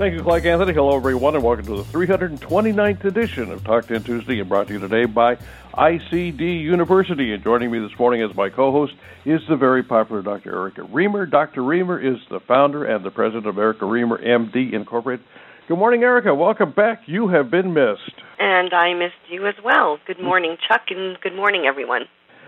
[0.00, 0.72] Thank you, Clark Anthony.
[0.72, 4.72] Hello, everyone, and welcome to the 329th edition of Talk 10 Tuesday, and brought to
[4.72, 5.36] you today by
[5.74, 7.34] ICD University.
[7.34, 8.94] And joining me this morning as my co-host
[9.26, 10.56] is the very popular Dr.
[10.56, 11.30] Erica Remer.
[11.30, 11.60] Dr.
[11.60, 15.22] Remer is the founder and the president of Erica Remer MD Incorporated.
[15.68, 16.34] Good morning, Erica.
[16.34, 17.02] Welcome back.
[17.04, 18.22] You have been missed.
[18.38, 19.98] And I missed you as well.
[20.06, 22.06] Good morning, Chuck, and good morning, everyone.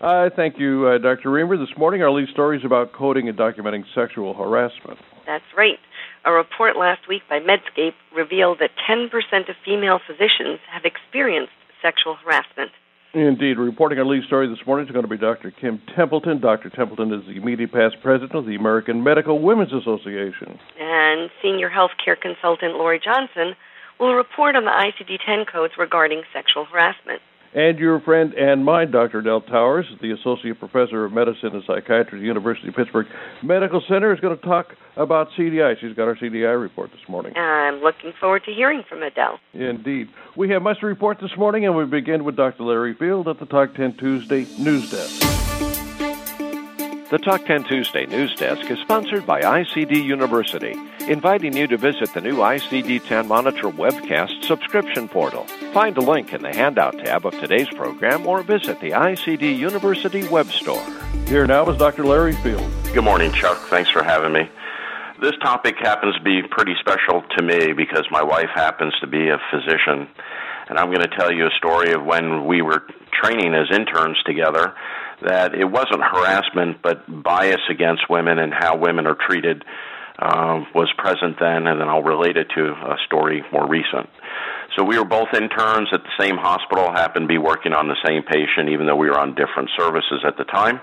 [0.00, 1.28] Uh, thank you, uh, Dr.
[1.28, 1.58] Remer.
[1.58, 4.98] This morning, our lead story is about coding and documenting sexual harassment.
[5.26, 5.78] That's right.
[6.24, 9.12] A report last week by Medscape revealed that 10%
[9.48, 12.70] of female physicians have experienced sexual harassment.
[13.12, 13.58] Indeed.
[13.58, 15.52] Reporting our lead story this morning is going to be Dr.
[15.52, 16.40] Kim Templeton.
[16.40, 16.70] Dr.
[16.70, 20.58] Templeton is the immediate past president of the American Medical Women's Association.
[20.80, 23.54] And senior healthcare consultant Laurie Johnson
[24.00, 27.20] will report on the ICD 10 codes regarding sexual harassment
[27.54, 29.20] and your friend and mine, Dr.
[29.20, 33.06] Adele Towers, the Associate Professor of Medicine and Psychiatry at the University of Pittsburgh
[33.42, 35.74] Medical Center, is going to talk about CDI.
[35.80, 37.36] She's got our CDI report this morning.
[37.36, 39.38] I'm looking forward to hearing from Adele.
[39.52, 40.08] Indeed.
[40.36, 42.64] We have much to report this morning, and we begin with Dr.
[42.64, 45.43] Larry Field at the Talk 10 Tuesday News Desk.
[47.14, 50.74] The Talk 10 Tuesday news desk is sponsored by ICD University,
[51.06, 55.44] inviting you to visit the new ICD 10 Monitor webcast subscription portal.
[55.72, 60.26] Find a link in the handout tab of today's program or visit the ICD University
[60.26, 60.84] web store.
[61.28, 62.04] Here now is Dr.
[62.04, 62.68] Larry Field.
[62.92, 63.58] Good morning, Chuck.
[63.68, 64.50] Thanks for having me.
[65.20, 69.28] This topic happens to be pretty special to me because my wife happens to be
[69.28, 70.08] a physician.
[70.68, 74.20] And I'm going to tell you a story of when we were training as interns
[74.26, 74.74] together
[75.22, 79.64] that it wasn't harassment, but bias against women and how women are treated
[80.18, 84.08] uh, was present then, and then I'll relate it to a story more recent.
[84.76, 87.96] So we were both interns at the same hospital, happened to be working on the
[88.06, 90.80] same patient, even though we were on different services at the time.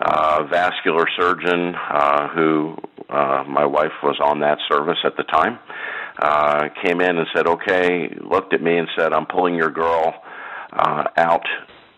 [0.00, 2.76] Uh, vascular surgeon uh, who
[3.08, 5.58] uh, my wife was on that service at the time
[6.18, 10.14] uh, came in and said, "Okay," looked at me and said, "I'm pulling your girl
[10.72, 11.46] uh, out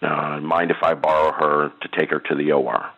[0.02, 2.90] uh, mind if I borrow her to take her to the OR?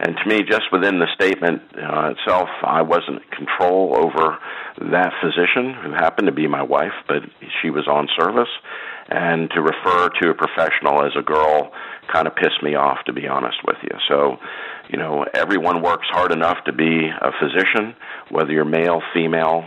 [0.00, 4.38] And to me, just within the statement uh, itself, I wasn't in control over
[4.92, 7.22] that physician who happened to be my wife, but
[7.60, 8.50] she was on service.
[9.10, 11.72] And to refer to a professional as a girl
[12.12, 13.96] kind of pissed me off, to be honest with you.
[14.06, 14.36] So,
[14.88, 17.96] you know, everyone works hard enough to be a physician,
[18.30, 19.64] whether you're male, female,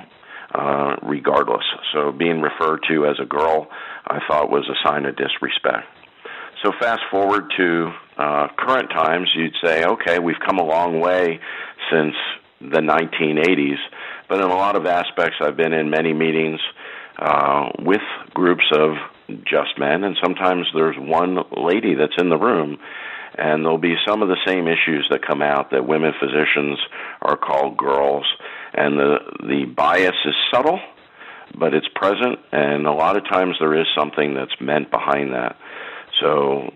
[0.53, 1.65] uh, regardless.
[1.91, 3.67] So being referred to as a girl,
[4.07, 5.87] I thought was a sign of disrespect.
[6.63, 11.39] So fast forward to uh, current times, you'd say, okay, we've come a long way
[11.91, 12.13] since
[12.59, 13.79] the 1980s.
[14.29, 16.59] But in a lot of aspects, I've been in many meetings
[17.17, 18.01] uh, with
[18.33, 18.91] groups of
[19.45, 22.77] just men, and sometimes there's one lady that's in the room,
[23.37, 26.77] and there'll be some of the same issues that come out that women physicians
[27.21, 28.25] are called girls,
[28.73, 30.79] and the the bias is subtle,
[31.57, 35.55] but it's present, and a lot of times there is something that's meant behind that.
[36.21, 36.71] So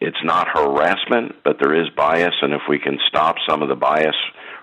[0.00, 3.74] it's not harassment, but there is bias, and if we can stop some of the
[3.74, 4.16] bias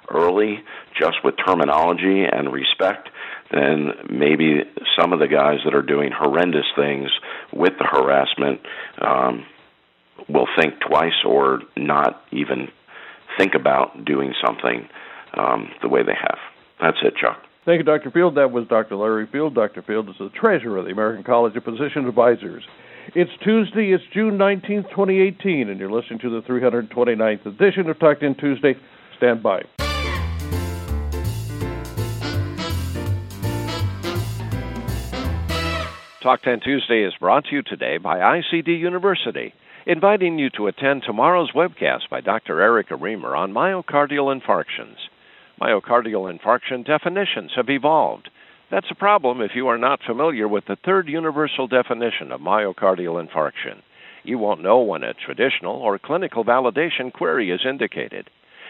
[0.09, 0.59] early,
[0.97, 3.09] just with terminology and respect,
[3.51, 4.61] then maybe
[4.99, 7.09] some of the guys that are doing horrendous things
[7.51, 8.61] with the harassment
[9.01, 9.45] um,
[10.29, 12.69] will think twice or not even
[13.37, 14.87] think about doing something
[15.37, 16.37] um, the way they have.
[16.79, 17.41] That's it, Chuck.
[17.65, 18.11] Thank you, Dr.
[18.11, 18.35] Field.
[18.35, 18.95] That was Dr.
[18.95, 19.55] Larry Field.
[19.55, 19.81] Dr.
[19.81, 22.63] Field is the treasurer of the American College of Physician Advisors.
[23.13, 28.19] It's Tuesday, it's June 19th, 2018, and you're listening to the 329th edition of Talk
[28.19, 28.73] 10 Tuesday.
[29.17, 29.61] Stand by.
[36.23, 39.53] Talk 10 Tuesday is brought to you today by ICD University,
[39.85, 42.59] inviting you to attend tomorrow's webcast by Dr.
[42.59, 44.97] Erica Remer on myocardial infarctions.
[45.61, 48.29] Myocardial infarction definitions have evolved
[48.71, 53.23] that's a problem if you are not familiar with the third universal definition of myocardial
[53.23, 53.81] infarction.
[54.23, 58.29] You won't know when a traditional or clinical validation query is indicated.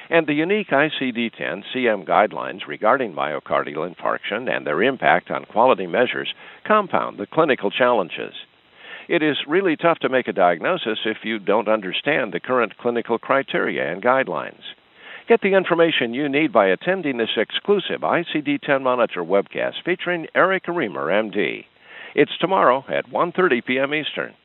[0.09, 5.87] And the unique ICD 10 CM guidelines regarding myocardial infarction and their impact on quality
[5.87, 6.33] measures
[6.67, 8.33] compound the clinical challenges.
[9.07, 13.17] It is really tough to make a diagnosis if you don't understand the current clinical
[13.17, 14.61] criteria and guidelines.
[15.27, 20.69] Get the information you need by attending this exclusive ICD 10 Monitor webcast featuring Erica
[20.69, 21.65] Remer, MD.
[22.13, 23.95] It's tomorrow at 1:30 p.m.
[23.95, 24.35] Eastern.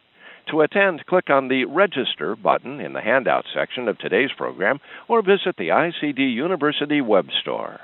[0.49, 5.21] To attend, click on the Register button in the handout section of today's program or
[5.21, 7.79] visit the ICD University web store.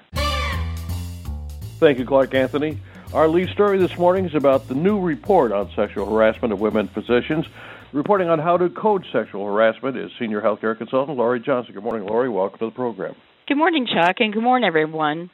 [1.79, 2.81] Thank you, Clark Anthony.
[3.13, 6.89] Our lead story this morning is about the new report on sexual harassment of women
[6.89, 7.45] physicians.
[7.93, 11.73] Reporting on how to code sexual harassment is senior healthcare consultant Laurie Johnson.
[11.73, 12.29] Good morning, Laurie.
[12.29, 13.15] Welcome to the program.
[13.47, 15.31] Good morning, Chuck, and good morning, everyone.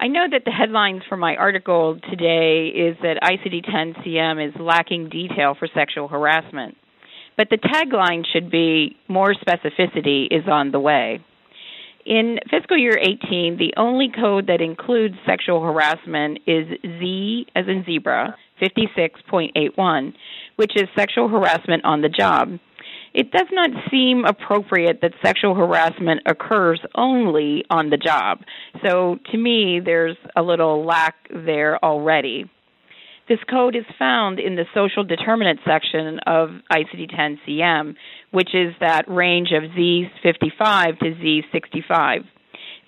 [0.00, 4.52] I know that the headlines for my article today is that ICD 10 CM is
[4.58, 6.76] lacking detail for sexual harassment.
[7.36, 11.24] But the tagline should be more specificity is on the way.
[12.04, 17.84] In fiscal year 18, the only code that includes sexual harassment is Z as in
[17.84, 20.14] zebra 56.81,
[20.56, 22.58] which is sexual harassment on the job
[23.14, 28.40] it does not seem appropriate that sexual harassment occurs only on the job.
[28.84, 32.50] So to me, there's a little lack there already.
[33.28, 37.94] This code is found in the social determinant section of ICD 10 CM,
[38.32, 42.24] which is that range of Z55 to Z65.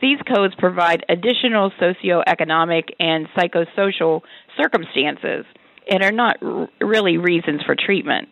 [0.01, 4.23] These codes provide additional socioeconomic and psychosocial
[4.61, 5.45] circumstances
[5.89, 8.29] and are not r- really reasons for treatment.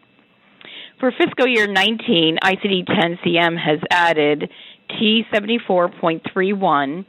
[0.98, 4.50] For fiscal year 19, ICD 10 CM has added
[4.90, 7.06] T74.31,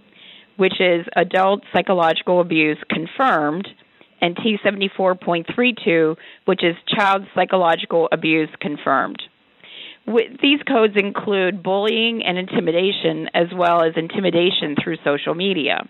[0.57, 3.67] which is adult psychological abuse confirmed,
[4.23, 6.15] and T74.32,
[6.45, 9.21] which is child psychological abuse confirmed.
[10.07, 15.85] These codes include bullying and intimidation, as well as intimidation through social media.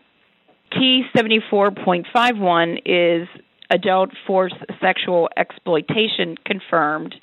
[0.73, 3.27] T74.51 is
[3.69, 7.13] adult forced sexual exploitation confirmed,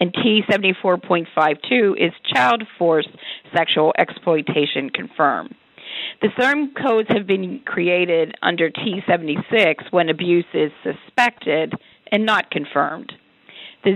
[0.00, 3.10] and T74.52 is child forced
[3.54, 5.54] sexual exploitation confirmed.
[6.22, 11.74] The same codes have been created under T76 when abuse is suspected
[12.10, 13.12] and not confirmed.
[13.84, 13.92] The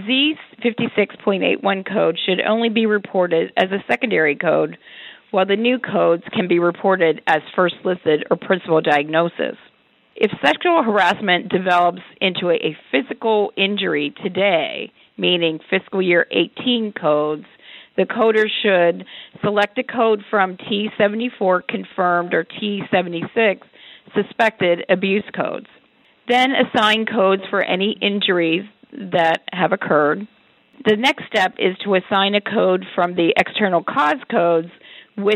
[0.63, 4.79] Z56.81 code should only be reported as a secondary code,
[5.31, 9.57] while the new codes can be reported as first listed or principal diagnosis.
[10.15, 17.47] If sexual harassment develops into a physical injury today, meaning fiscal year 18 codes,
[17.97, 19.05] the coder should
[19.43, 23.61] select a code from T74 confirmed or T76
[24.15, 25.67] suspected abuse codes.
[26.29, 30.27] Then assign codes for any injuries that have occurred.
[30.85, 34.71] The next step is to assign a code from the external cause codes